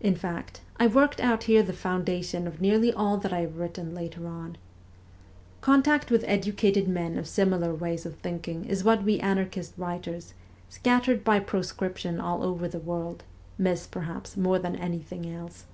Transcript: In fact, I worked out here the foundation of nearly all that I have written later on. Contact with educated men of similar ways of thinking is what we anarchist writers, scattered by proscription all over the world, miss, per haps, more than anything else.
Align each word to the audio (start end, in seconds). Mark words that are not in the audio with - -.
In 0.00 0.14
fact, 0.14 0.62
I 0.78 0.86
worked 0.86 1.20
out 1.20 1.42
here 1.42 1.62
the 1.62 1.74
foundation 1.74 2.46
of 2.46 2.62
nearly 2.62 2.94
all 2.94 3.18
that 3.18 3.30
I 3.30 3.40
have 3.40 3.58
written 3.58 3.94
later 3.94 4.26
on. 4.26 4.56
Contact 5.60 6.10
with 6.10 6.24
educated 6.26 6.88
men 6.88 7.18
of 7.18 7.28
similar 7.28 7.74
ways 7.74 8.06
of 8.06 8.14
thinking 8.16 8.64
is 8.64 8.84
what 8.84 9.02
we 9.04 9.20
anarchist 9.20 9.74
writers, 9.76 10.32
scattered 10.70 11.24
by 11.24 11.40
proscription 11.40 12.18
all 12.18 12.42
over 12.42 12.68
the 12.68 12.78
world, 12.78 13.22
miss, 13.58 13.86
per 13.86 14.00
haps, 14.00 14.34
more 14.34 14.58
than 14.58 14.76
anything 14.76 15.30
else. 15.30 15.66